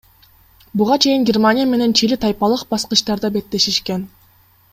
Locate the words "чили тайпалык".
1.99-2.65